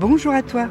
Bonjour 0.00 0.32
à 0.32 0.44
toi, 0.44 0.68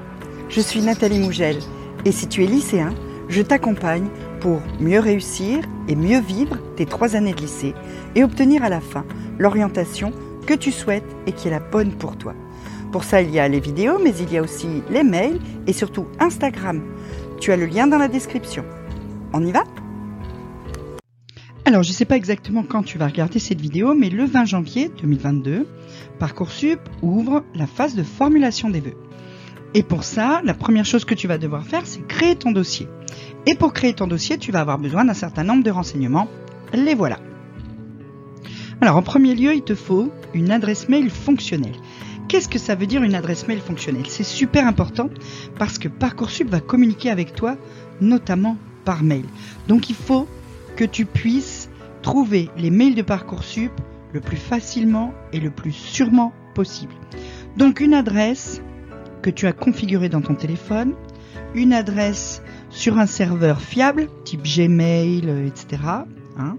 je 0.47 0.61
suis 0.61 0.79
Nathalie 0.79 1.19
Mougel 1.19 1.57
et 2.05 2.13
si 2.13 2.29
tu 2.29 2.45
es 2.45 2.47
lycéen, 2.47 2.95
je 3.27 3.41
t'accompagne 3.41 4.07
pour 4.39 4.61
mieux 4.79 5.01
réussir 5.01 5.65
et 5.89 5.97
mieux 5.97 6.21
vivre 6.21 6.55
tes 6.77 6.85
trois 6.85 7.17
années 7.17 7.33
de 7.33 7.41
lycée 7.41 7.73
et 8.15 8.23
obtenir 8.23 8.63
à 8.63 8.69
la 8.69 8.79
fin 8.79 9.03
l'orientation 9.37 10.13
que 10.45 10.53
tu 10.53 10.71
souhaites 10.71 11.03
et 11.25 11.33
qui 11.33 11.49
est 11.49 11.51
la 11.51 11.59
bonne 11.59 11.91
pour 11.91 12.17
toi. 12.17 12.35
Pour 12.93 13.03
ça, 13.03 13.21
il 13.21 13.29
y 13.29 13.37
a 13.37 13.49
les 13.49 13.59
vidéos, 13.59 13.99
mais 14.01 14.15
il 14.17 14.31
y 14.31 14.37
a 14.37 14.41
aussi 14.41 14.81
les 14.89 15.03
mails 15.03 15.41
et 15.67 15.73
surtout 15.73 16.05
Instagram. 16.21 16.81
Tu 17.41 17.51
as 17.51 17.57
le 17.57 17.65
lien 17.65 17.85
dans 17.85 17.97
la 17.97 18.07
description. 18.07 18.63
On 19.33 19.45
y 19.45 19.51
va? 19.51 19.65
Alors, 21.65 21.83
je 21.83 21.89
ne 21.89 21.93
sais 21.95 22.05
pas 22.05 22.15
exactement 22.15 22.63
quand 22.63 22.83
tu 22.83 22.97
vas 22.97 23.07
regarder 23.07 23.39
cette 23.39 23.59
vidéo, 23.59 23.93
mais 23.93 24.09
le 24.09 24.23
20 24.23 24.45
janvier 24.45 24.89
2022, 25.01 25.67
Parcoursup 26.17 26.79
ouvre 27.01 27.43
la 27.53 27.67
phase 27.67 27.93
de 27.93 28.03
formulation 28.03 28.69
des 28.69 28.79
vœux. 28.79 28.95
Et 29.73 29.83
pour 29.83 30.03
ça, 30.03 30.41
la 30.43 30.53
première 30.53 30.85
chose 30.85 31.05
que 31.05 31.13
tu 31.13 31.27
vas 31.27 31.37
devoir 31.37 31.63
faire, 31.63 31.85
c'est 31.85 32.05
créer 32.07 32.35
ton 32.35 32.51
dossier. 32.51 32.87
Et 33.45 33.55
pour 33.55 33.73
créer 33.73 33.93
ton 33.93 34.07
dossier, 34.07 34.37
tu 34.37 34.51
vas 34.51 34.61
avoir 34.61 34.77
besoin 34.77 35.05
d'un 35.05 35.13
certain 35.13 35.43
nombre 35.43 35.63
de 35.63 35.71
renseignements. 35.71 36.27
Les 36.73 36.95
voilà. 36.95 37.19
Alors, 38.81 38.95
en 38.95 39.01
premier 39.01 39.33
lieu, 39.35 39.53
il 39.53 39.63
te 39.63 39.75
faut 39.75 40.11
une 40.33 40.51
adresse 40.51 40.89
mail 40.89 41.09
fonctionnelle. 41.09 41.75
Qu'est-ce 42.27 42.49
que 42.49 42.59
ça 42.59 42.75
veut 42.75 42.87
dire 42.87 43.03
une 43.03 43.15
adresse 43.15 43.47
mail 43.47 43.59
fonctionnelle? 43.59 44.05
C'est 44.07 44.23
super 44.23 44.67
important 44.67 45.09
parce 45.57 45.79
que 45.79 45.87
Parcoursup 45.87 46.49
va 46.49 46.59
communiquer 46.59 47.09
avec 47.09 47.33
toi, 47.33 47.55
notamment 48.01 48.57
par 48.83 49.01
mail. 49.01 49.25
Donc, 49.67 49.89
il 49.89 49.95
faut 49.95 50.27
que 50.75 50.83
tu 50.83 51.05
puisses 51.05 51.69
trouver 52.01 52.49
les 52.57 52.69
mails 52.69 52.95
de 52.95 53.01
Parcoursup 53.01 53.71
le 54.13 54.19
plus 54.19 54.37
facilement 54.37 55.13
et 55.33 55.39
le 55.39 55.49
plus 55.49 55.71
sûrement 55.71 56.33
possible. 56.53 56.93
Donc, 57.55 57.79
une 57.79 57.93
adresse 57.93 58.61
que 59.21 59.29
tu 59.29 59.47
as 59.47 59.53
configurée 59.53 60.09
dans 60.09 60.21
ton 60.21 60.35
téléphone, 60.35 60.93
une 61.55 61.73
adresse 61.73 62.41
sur 62.69 62.97
un 62.97 63.05
serveur 63.05 63.61
fiable, 63.61 64.09
type 64.23 64.43
Gmail, 64.43 65.29
etc. 65.47 65.81
Hein, 66.37 66.57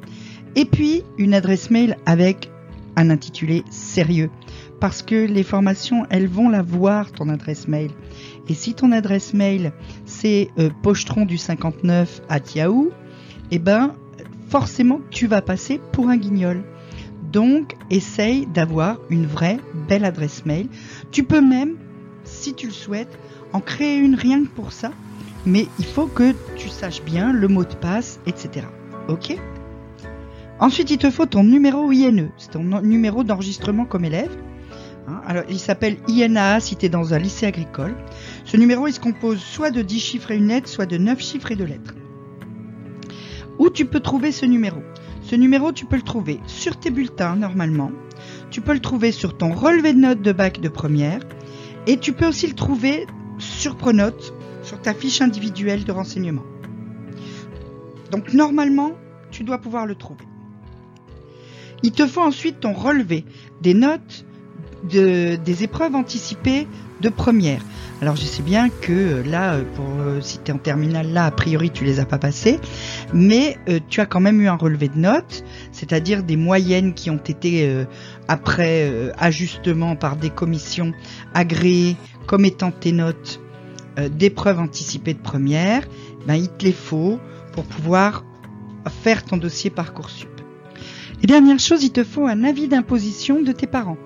et 0.57 0.65
puis 0.65 1.05
une 1.19 1.35
adresse 1.35 1.71
mail 1.71 1.97
avec 2.07 2.51
un 2.97 3.11
intitulé 3.11 3.65
sérieux. 3.71 4.31
Parce 4.81 5.03
que 5.03 5.27
les 5.27 5.43
formations, 5.43 6.05
elles 6.11 6.29
vont 6.29 6.49
la 6.49 6.63
voir, 6.63 7.13
ton 7.13 7.29
adresse 7.29 7.69
mail. 7.69 7.91
Et 8.49 8.55
si 8.55 8.75
ton 8.75 8.93
adresse 8.93 9.35
mail, 9.35 9.73
c'est 10.05 10.51
euh, 10.59 10.71
pochetron 10.83 11.25
du 11.25 11.37
59 11.37 12.23
à 12.29 12.39
Yahoo, 12.55 12.91
eh 13.51 13.59
ben, 13.59 13.95
forcément, 14.49 15.01
tu 15.11 15.27
vas 15.27 15.43
passer 15.43 15.81
pour 15.93 16.09
un 16.09 16.17
guignol. 16.17 16.63
Donc, 17.33 17.75
essaye 17.91 18.47
d'avoir 18.47 18.99
une 19.11 19.27
vraie 19.27 19.59
belle 19.89 20.05
adresse 20.05 20.47
mail. 20.47 20.69
Tu 21.11 21.25
peux 21.25 21.41
même, 21.41 21.77
si 22.25 22.55
tu 22.55 22.67
le 22.67 22.73
souhaites, 22.73 23.19
en 23.53 23.61
créer 23.61 23.97
une 23.97 24.15
rien 24.15 24.43
que 24.43 24.49
pour 24.49 24.73
ça. 24.73 24.91
Mais 25.47 25.67
il 25.79 25.85
faut 25.85 26.07
que 26.07 26.35
tu 26.57 26.69
saches 26.69 27.03
bien 27.03 27.33
le 27.33 27.49
mot 27.49 27.65
de 27.65 27.75
passe, 27.75 28.21
etc. 28.27 28.67
Ok? 29.09 29.37
Ensuite, 30.61 30.91
il 30.91 30.99
te 30.99 31.11
faut 31.11 31.27
ton 31.27 31.45
numéro 31.45 31.91
INE, 31.93 32.31
c'est 32.37 32.51
ton 32.51 32.65
numéro 32.83 33.23
d'enregistrement 33.23 33.85
comme 33.85 34.05
élève. 34.05 34.37
Hein, 35.07 35.21
alors, 35.27 35.45
il 35.49 35.59
s'appelle 35.59 35.97
INAA 36.09 36.61
si 36.61 36.77
tu 36.77 36.87
es 36.87 36.89
dans 36.89 37.15
un 37.15 37.19
lycée 37.19 37.47
agricole. 37.47 37.95
Ce 38.45 38.57
numéro, 38.57 38.89
il 38.89 38.93
se 38.93 39.01
compose 39.01 39.39
soit 39.39 39.71
de 39.71 39.83
10 39.83 40.01
chiffres 40.01 40.33
et 40.33 40.37
une 40.37 40.49
lettre, 40.49 40.69
soit 40.69 40.87
de 40.87 40.99
9 40.99 41.21
chiffres 41.21 41.53
et 41.53 41.57
deux 41.57 41.65
lettres. 41.65 41.95
Où 43.59 43.71
tu 43.71 43.87
peux 43.87 44.01
trouver 44.01 44.33
ce 44.33 44.47
numéro? 44.47 44.83
Ce 45.23 45.37
numéro, 45.37 45.73
tu 45.73 45.85
peux 45.85 45.97
le 45.97 46.03
trouver 46.03 46.41
sur 46.47 46.77
tes 46.79 46.91
bulletins, 46.91 47.37
normalement. 47.37 47.93
Tu 48.51 48.61
peux 48.61 48.73
le 48.73 48.81
trouver 48.81 49.13
sur 49.13 49.37
ton 49.37 49.53
relevé 49.53 49.93
de 49.93 49.99
notes 49.99 50.23
de 50.23 50.33
bac 50.33 50.61
de 50.61 50.69
première. 50.69 51.21
Et 51.89 51.97
tu 51.97 52.13
peux 52.13 52.29
aussi 52.29 52.47
le 52.47 52.55
trouver 52.55 53.07
sur 53.39 53.77
Pronote, 53.77 54.35
sur 54.63 54.81
ta 54.81 54.93
fiche 54.93 55.23
individuelle 55.23 55.85
de 55.85 55.91
renseignement. 55.91 56.45
Donc, 58.11 58.35
normalement, 58.35 58.93
tu 59.31 59.43
dois 59.43 59.59
pouvoir 59.59 59.87
le 59.87 59.95
trouver. 59.95 60.27
Il 61.83 61.93
te 61.93 62.07
faut 62.07 62.21
ensuite 62.21 62.61
ton 62.61 62.75
relevé 62.75 63.25
des 63.63 63.73
notes 63.73 64.27
de, 64.91 65.37
des 65.37 65.65
épreuves 65.65 65.95
anticipées 65.95 66.67
de 67.01 67.09
première. 67.09 67.63
Alors 68.01 68.15
je 68.17 68.23
sais 68.23 68.43
bien 68.43 68.69
que 68.69 69.23
là, 69.27 69.59
pour 69.75 69.87
euh, 70.01 70.21
si 70.21 70.39
tu 70.39 70.51
es 70.51 70.55
en 70.55 70.59
terminale, 70.59 71.13
là, 71.13 71.27
a 71.27 71.31
priori, 71.31 71.71
tu 71.71 71.85
les 71.85 71.99
as 71.99 72.05
pas 72.05 72.19
passées, 72.19 72.61
mais 73.13 73.57
tu 73.89 74.01
as 74.01 74.07
quand 74.07 74.21
même 74.21 74.41
eu 74.41 74.49
un 74.49 74.57
relevé 74.57 74.89
de 74.89 74.99
notes, 74.99 75.45
c'est-à-dire 75.73 76.23
des 76.23 76.37
moyennes 76.37 76.95
qui 76.95 77.11
ont 77.11 77.17
été, 77.17 77.87
après 78.29 79.13
ajustement 79.19 79.97
par 79.97 80.17
des 80.17 80.31
commissions 80.31 80.93
agréées 81.35 81.97
comme 82.27 82.45
étant 82.45 82.71
tes 82.71 82.93
notes 82.93 83.41
d'épreuves 84.11 84.61
anticipées 84.61 85.15
de 85.15 85.21
première, 85.21 85.89
ben, 86.27 86.35
il 86.35 86.49
te 86.49 86.65
les 86.65 86.73
faut 86.73 87.19
pour 87.53 87.65
pouvoir 87.65 88.25
faire 89.03 89.25
ton 89.25 89.37
dossier 89.37 89.71
Parcoursup. 89.71 90.29
Et 91.23 91.27
dernière 91.27 91.59
chose, 91.59 91.83
il 91.83 91.91
te 91.91 92.05
faut 92.05 92.27
un 92.27 92.45
avis 92.45 92.69
d'imposition 92.69 93.43
de 93.43 93.53
tes 93.53 93.67
parents. 93.67 93.99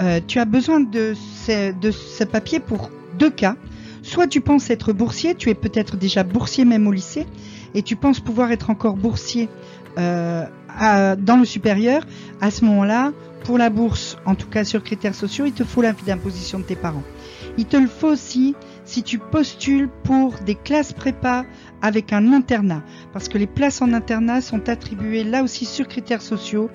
Euh, 0.00 0.20
tu 0.26 0.38
as 0.38 0.44
besoin 0.44 0.80
de 0.80 1.14
ce 1.14 2.24
papier 2.24 2.60
pour 2.60 2.90
deux 3.18 3.30
cas. 3.30 3.56
Soit 4.02 4.26
tu 4.26 4.40
penses 4.40 4.70
être 4.70 4.92
boursier, 4.92 5.34
tu 5.34 5.50
es 5.50 5.54
peut-être 5.54 5.96
déjà 5.96 6.22
boursier 6.22 6.64
même 6.64 6.86
au 6.86 6.92
lycée, 6.92 7.26
et 7.74 7.82
tu 7.82 7.96
penses 7.96 8.20
pouvoir 8.20 8.52
être 8.52 8.70
encore 8.70 8.96
boursier 8.96 9.48
euh, 9.98 10.46
dans 11.16 11.36
le 11.36 11.44
supérieur. 11.44 12.06
À 12.40 12.50
ce 12.50 12.64
moment-là, 12.64 13.12
pour 13.44 13.58
la 13.58 13.70
bourse, 13.70 14.16
en 14.26 14.34
tout 14.34 14.48
cas 14.48 14.64
sur 14.64 14.82
critères 14.82 15.14
sociaux, 15.14 15.46
il 15.46 15.52
te 15.52 15.64
faut 15.64 15.82
l'avis 15.82 16.04
d'imposition 16.04 16.58
de 16.58 16.64
tes 16.64 16.76
parents. 16.76 17.02
Il 17.58 17.66
te 17.66 17.76
le 17.76 17.88
faut 17.88 18.08
aussi 18.08 18.54
si 18.84 19.02
tu 19.02 19.18
postules 19.18 19.88
pour 20.04 20.34
des 20.46 20.54
classes 20.54 20.92
prépa 20.92 21.44
avec 21.82 22.12
un 22.12 22.32
internat, 22.32 22.82
parce 23.12 23.28
que 23.28 23.38
les 23.38 23.46
places 23.46 23.82
en 23.82 23.92
internat 23.92 24.40
sont 24.40 24.68
attribuées 24.68 25.24
là 25.24 25.42
aussi 25.42 25.64
sur 25.64 25.86
critères 25.86 26.22
sociaux. 26.22 26.70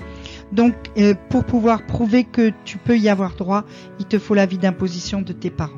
Donc, 0.52 0.74
euh, 0.98 1.14
pour 1.30 1.44
pouvoir 1.44 1.86
prouver 1.86 2.24
que 2.24 2.52
tu 2.64 2.78
peux 2.78 2.98
y 2.98 3.10
avoir 3.10 3.36
droit, 3.36 3.66
il 4.00 4.06
te 4.06 4.20
faut 4.20 4.34
l'avis 4.34 4.58
d'imposition 4.58 5.22
de 5.22 5.34
tes 5.34 5.50
parents. 5.50 5.74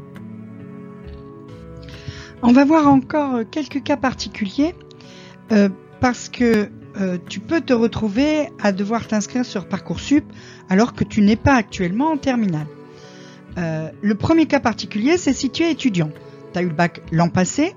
On 2.43 2.51
va 2.51 2.65
voir 2.65 2.87
encore 2.87 3.35
euh, 3.35 3.43
quelques 3.49 3.83
cas 3.83 3.97
particuliers, 3.97 4.75
euh, 5.51 5.69
parce 5.99 6.29
que 6.29 6.69
tu 7.29 7.39
peux 7.39 7.61
te 7.61 7.73
retrouver 7.73 8.49
à 8.59 8.71
devoir 8.71 9.05
t'inscrire 9.05 9.45
sur 9.45 9.67
Parcoursup 9.67 10.25
alors 10.67 10.95
que 10.95 11.03
tu 11.03 11.21
n'es 11.21 11.35
pas 11.35 11.53
actuellement 11.53 12.09
en 12.09 12.17
terminale. 12.17 12.65
le 13.55 14.13
premier 14.15 14.47
cas 14.47 14.59
particulier, 14.59 15.17
c'est 15.17 15.33
si 15.33 15.51
tu 15.51 15.61
es 15.61 15.71
étudiant. 15.71 16.09
Tu 16.53 16.59
as 16.59 16.63
eu 16.63 16.69
le 16.69 16.73
bac 16.73 17.03
l'an 17.11 17.29
passé, 17.29 17.75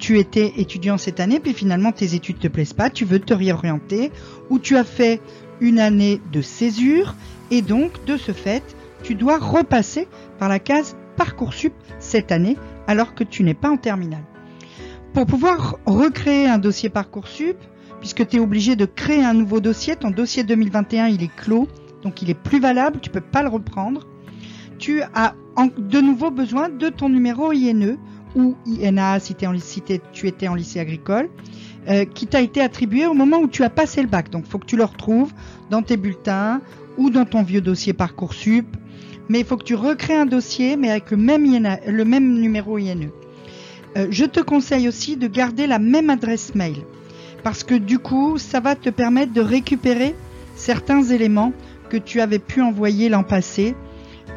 tu 0.00 0.18
étais 0.18 0.52
étudiant 0.56 0.98
cette 0.98 1.20
année, 1.20 1.38
puis 1.38 1.52
finalement 1.52 1.92
tes 1.92 2.14
études 2.14 2.38
te 2.38 2.48
plaisent 2.48 2.72
pas, 2.72 2.90
tu 2.90 3.04
veux 3.04 3.20
te 3.20 3.34
réorienter, 3.34 4.10
ou 4.48 4.58
tu 4.58 4.76
as 4.76 4.84
fait 4.84 5.20
une 5.60 5.78
année 5.78 6.20
de 6.32 6.40
césure, 6.40 7.14
et 7.50 7.62
donc 7.62 8.04
de 8.06 8.16
ce 8.16 8.32
fait, 8.32 8.62
tu 9.02 9.14
dois 9.14 9.38
repasser 9.38 10.08
par 10.38 10.48
la 10.48 10.58
case 10.58 10.96
Parcoursup 11.16 11.74
cette 11.98 12.32
année, 12.32 12.56
alors 12.86 13.14
que 13.14 13.24
tu 13.24 13.42
n'es 13.42 13.54
pas 13.54 13.70
en 13.70 13.76
terminale. 13.76 14.24
Pour 15.12 15.26
pouvoir 15.26 15.76
recréer 15.86 16.46
un 16.46 16.58
dossier 16.58 16.88
Parcoursup, 16.88 17.56
puisque 17.98 18.28
tu 18.28 18.36
es 18.36 18.40
obligé 18.40 18.76
de 18.76 18.84
créer 18.84 19.24
un 19.24 19.34
nouveau 19.34 19.60
dossier, 19.60 19.96
ton 19.96 20.10
dossier 20.10 20.44
2021 20.44 21.08
il 21.08 21.22
est 21.22 21.34
clos, 21.34 21.66
donc 22.02 22.22
il 22.22 22.30
est 22.30 22.34
plus 22.34 22.60
valable, 22.60 23.00
tu 23.00 23.10
peux 23.10 23.20
pas 23.20 23.42
le 23.42 23.48
reprendre. 23.48 24.06
Tu 24.78 25.02
as 25.14 25.34
de 25.76 26.00
nouveau 26.00 26.30
besoin 26.30 26.68
de 26.68 26.88
ton 26.88 27.08
numéro 27.08 27.52
INE 27.52 27.98
ou 28.36 28.54
INA 28.66 29.18
si, 29.18 29.34
tu 29.34 30.28
étais 30.28 30.48
en 30.48 30.54
lycée 30.54 30.78
agricole, 30.78 31.28
euh, 31.88 32.04
qui 32.04 32.28
t'a 32.28 32.40
été 32.40 32.60
attribué 32.60 33.06
au 33.06 33.14
moment 33.14 33.38
où 33.38 33.48
tu 33.48 33.64
as 33.64 33.70
passé 33.70 34.02
le 34.02 34.08
bac. 34.08 34.30
Donc 34.30 34.44
il 34.46 34.50
faut 34.50 34.58
que 34.58 34.66
tu 34.66 34.76
le 34.76 34.84
retrouves 34.84 35.32
dans 35.70 35.82
tes 35.82 35.96
bulletins 35.96 36.60
ou 36.98 37.10
dans 37.10 37.24
ton 37.24 37.42
vieux 37.42 37.60
dossier 37.60 37.92
Parcoursup. 37.92 38.76
Mais 39.28 39.40
il 39.40 39.44
faut 39.44 39.56
que 39.56 39.64
tu 39.64 39.74
recrées 39.74 40.16
un 40.16 40.26
dossier, 40.26 40.76
mais 40.76 40.90
avec 40.90 41.10
le 41.10 41.16
même, 41.16 41.44
le 41.86 42.04
même 42.04 42.40
numéro 42.40 42.78
INE. 42.78 43.10
Euh, 43.96 44.06
je 44.10 44.24
te 44.24 44.40
conseille 44.40 44.88
aussi 44.88 45.16
de 45.16 45.26
garder 45.26 45.66
la 45.66 45.78
même 45.78 46.10
adresse 46.10 46.54
mail. 46.54 46.76
Parce 47.42 47.64
que 47.64 47.74
du 47.74 47.98
coup, 47.98 48.38
ça 48.38 48.60
va 48.60 48.76
te 48.76 48.90
permettre 48.90 49.32
de 49.32 49.40
récupérer 49.40 50.14
certains 50.56 51.02
éléments 51.02 51.52
que 51.88 51.96
tu 51.96 52.20
avais 52.20 52.38
pu 52.38 52.60
envoyer 52.60 53.08
l'an 53.08 53.24
passé. 53.24 53.74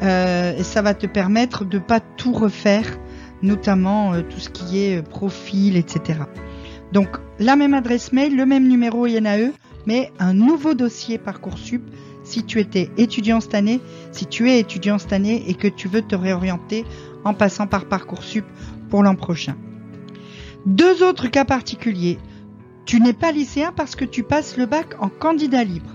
Euh, 0.02 0.56
et 0.58 0.62
ça 0.64 0.82
va 0.82 0.94
te 0.94 1.06
permettre 1.06 1.64
de 1.64 1.78
pas 1.78 2.00
tout 2.00 2.32
refaire 2.32 2.98
notamment 3.44 4.14
euh, 4.14 4.22
tout 4.22 4.40
ce 4.40 4.48
qui 4.48 4.82
est 4.82 4.98
euh, 4.98 5.02
profil, 5.02 5.76
etc. 5.76 6.20
Donc 6.92 7.08
la 7.38 7.56
même 7.56 7.74
adresse 7.74 8.12
mail, 8.12 8.36
le 8.36 8.46
même 8.46 8.66
numéro 8.66 9.06
INAE, 9.06 9.52
mais 9.86 10.10
un 10.18 10.34
nouveau 10.34 10.74
dossier 10.74 11.18
Parcoursup 11.18 11.82
si 12.24 12.42
tu 12.42 12.58
étais 12.58 12.90
étudiant 12.96 13.40
cette 13.40 13.54
année, 13.54 13.80
si 14.10 14.24
tu 14.24 14.50
es 14.50 14.58
étudiant 14.58 14.98
cette 14.98 15.12
année 15.12 15.44
et 15.46 15.54
que 15.54 15.68
tu 15.68 15.88
veux 15.88 16.00
te 16.00 16.16
réorienter 16.16 16.86
en 17.22 17.34
passant 17.34 17.66
par 17.66 17.84
Parcoursup 17.84 18.46
l'an 19.02 19.16
prochain. 19.16 19.56
Deux 20.66 21.02
autres 21.02 21.28
cas 21.28 21.44
particuliers. 21.44 22.18
Tu 22.86 23.00
n'es 23.00 23.12
pas 23.12 23.32
lycéen 23.32 23.72
parce 23.74 23.96
que 23.96 24.04
tu 24.04 24.22
passes 24.22 24.56
le 24.56 24.66
bac 24.66 24.94
en 25.00 25.08
candidat 25.08 25.64
libre. 25.64 25.90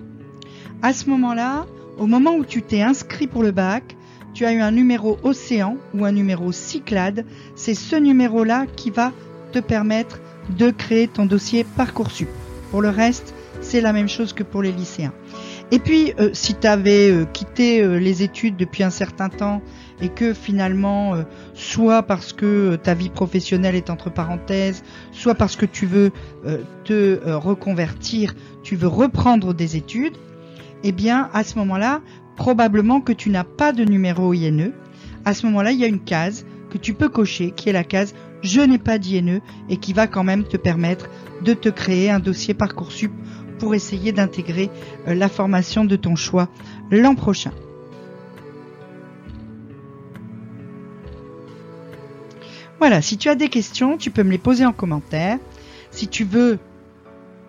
À 0.82 0.94
ce 0.94 1.10
moment-là, 1.10 1.66
au 1.98 2.08
moment 2.08 2.36
où 2.36 2.46
tu 2.46 2.62
t'es 2.62 2.82
inscrit 2.82 3.28
pour 3.28 3.44
le 3.44 3.52
bac, 3.52 3.96
tu 4.34 4.46
as 4.46 4.54
eu 4.54 4.62
un 4.62 4.72
numéro 4.72 5.18
Océan 5.24 5.78
ou 5.94 6.06
un 6.06 6.12
numéro 6.12 6.52
Cyclade, 6.52 7.26
c'est 7.56 7.74
ce 7.74 7.96
numéro-là 7.96 8.66
qui 8.76 8.90
va 8.90 9.12
te 9.52 9.60
permettre 9.60 10.20
de 10.58 10.70
créer 10.70 11.08
ton 11.08 11.26
dossier 11.26 11.66
Parcoursup. 11.76 12.30
Pour 12.72 12.82
le 12.82 12.90
reste, 12.90 13.34
c'est 13.62 13.82
la 13.82 13.94
même 13.94 14.08
chose 14.08 14.34
que 14.34 14.44
pour 14.44 14.62
les 14.62 14.72
lycéens. 14.72 15.14
Et 15.72 15.78
puis, 15.78 16.14
euh, 16.20 16.32
si 16.34 16.56
tu 16.56 16.66
avais 16.66 17.12
euh, 17.12 17.26
quitté 17.26 17.84
euh, 17.84 18.00
les 18.00 18.24
études 18.24 18.58
depuis 18.58 18.84
un 18.84 18.90
certain 18.90 19.30
temps 19.30 19.62
et 20.02 20.10
que 20.10 20.34
finalement, 20.34 21.26
soit 21.54 22.04
parce 22.04 22.32
que 22.32 22.78
ta 22.78 22.94
vie 22.94 23.10
professionnelle 23.10 23.76
est 23.76 23.90
entre 23.90 24.10
parenthèses, 24.10 24.82
soit 25.12 25.36
parce 25.36 25.58
que 25.58 25.66
tu 25.66 25.88
veux 25.88 26.12
te 26.86 27.20
reconvertir, 27.30 28.34
tu 28.64 28.78
veux 28.78 28.88
reprendre 28.88 29.54
des 29.54 29.76
études, 29.76 30.16
eh 30.86 30.94
bien, 30.94 31.30
à 31.34 31.44
ce 31.44 31.60
moment-là, 31.60 32.00
probablement 32.38 33.02
que 33.02 33.12
tu 33.12 33.30
n'as 33.30 33.44
pas 33.44 33.74
de 33.74 33.84
numéro 33.84 34.32
INE. 34.32 34.72
À 35.26 35.34
ce 35.34 35.46
moment-là, 35.48 35.74
il 35.74 35.80
y 35.80 35.84
a 35.84 35.88
une 35.88 36.00
case 36.00 36.46
que 36.70 36.78
tu 36.78 36.94
peux 36.94 37.10
cocher, 37.10 37.52
qui 37.52 37.68
est 37.68 37.74
la 37.74 37.84
case 37.84 38.16
je 38.42 38.62
n'ai 38.62 38.78
pas 38.78 39.00
d'INE 39.00 39.42
et 39.70 39.76
qui 39.76 39.92
va 39.92 40.08
quand 40.08 40.24
même 40.24 40.46
te 40.46 40.56
permettre 40.56 41.10
de 41.44 41.54
te 41.54 41.68
créer 41.68 42.10
un 42.10 42.20
dossier 42.20 42.54
Parcoursup 42.54 43.12
pour 43.60 43.76
essayer 43.76 44.12
d'intégrer 44.12 44.70
euh, 45.08 45.14
la 45.14 45.30
formation 45.30 45.86
de 45.86 45.96
ton 45.96 46.16
choix 46.16 46.50
l'an 46.90 47.16
prochain. 47.16 47.52
Voilà, 52.80 53.02
si 53.02 53.18
tu 53.18 53.28
as 53.28 53.36
des 53.36 53.50
questions, 53.50 53.98
tu 53.98 54.10
peux 54.10 54.24
me 54.24 54.32
les 54.32 54.38
poser 54.38 54.66
en 54.66 54.72
commentaire. 54.72 55.38
Si 55.92 56.08
tu 56.08 56.24
veux 56.24 56.60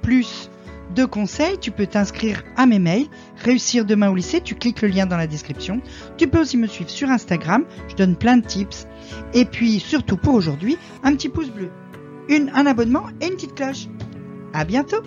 plus 0.02 0.50
de 0.94 1.04
conseils, 1.04 1.56
tu 1.60 1.70
peux 1.70 1.86
t'inscrire 1.86 2.42
à 2.56 2.66
mes 2.66 2.80
mails. 2.80 3.06
Réussir 3.36 3.84
demain 3.84 4.10
au 4.10 4.16
lycée, 4.16 4.40
tu 4.40 4.56
cliques 4.56 4.82
le 4.82 4.88
lien 4.88 5.06
dans 5.06 5.16
la 5.16 5.28
description. 5.28 5.80
Tu 6.16 6.26
peux 6.26 6.40
aussi 6.40 6.56
me 6.56 6.66
suivre 6.66 6.90
sur 6.90 7.08
Instagram, 7.10 7.64
je 7.88 7.94
donne 7.94 8.16
plein 8.16 8.38
de 8.38 8.46
tips. 8.46 8.88
Et 9.32 9.44
puis 9.44 9.78
surtout 9.78 10.16
pour 10.16 10.34
aujourd'hui, 10.34 10.76
un 11.04 11.14
petit 11.14 11.28
pouce 11.28 11.50
bleu, 11.50 11.70
un 12.28 12.66
abonnement 12.66 13.04
et 13.20 13.26
une 13.26 13.34
petite 13.34 13.54
cloche. 13.54 13.86
À 14.52 14.64
bientôt 14.64 15.02